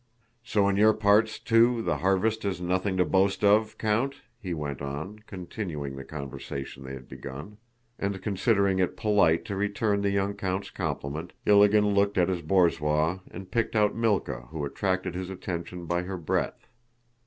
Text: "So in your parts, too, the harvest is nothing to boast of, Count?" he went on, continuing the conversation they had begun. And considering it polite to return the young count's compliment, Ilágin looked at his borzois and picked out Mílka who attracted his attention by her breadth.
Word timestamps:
"So 0.43 0.67
in 0.67 0.77
your 0.77 0.93
parts, 0.95 1.37
too, 1.37 1.83
the 1.83 1.97
harvest 1.97 2.43
is 2.43 2.59
nothing 2.59 2.97
to 2.97 3.05
boast 3.05 3.43
of, 3.43 3.77
Count?" 3.77 4.15
he 4.41 4.51
went 4.51 4.81
on, 4.81 5.19
continuing 5.27 5.95
the 5.95 6.03
conversation 6.03 6.83
they 6.83 6.93
had 6.95 7.07
begun. 7.07 7.59
And 7.99 8.19
considering 8.19 8.79
it 8.79 8.97
polite 8.97 9.45
to 9.45 9.55
return 9.55 10.01
the 10.01 10.09
young 10.09 10.33
count's 10.33 10.71
compliment, 10.71 11.33
Ilágin 11.45 11.93
looked 11.93 12.17
at 12.17 12.29
his 12.29 12.41
borzois 12.41 13.19
and 13.29 13.51
picked 13.51 13.75
out 13.75 13.95
Mílka 13.95 14.47
who 14.49 14.65
attracted 14.65 15.13
his 15.13 15.29
attention 15.29 15.85
by 15.85 16.01
her 16.01 16.17
breadth. 16.17 16.65